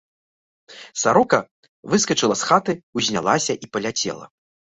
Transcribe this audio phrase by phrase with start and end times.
[1.01, 1.39] Сарока
[1.91, 4.25] выскачыла з хаты, узнялася і паляцела.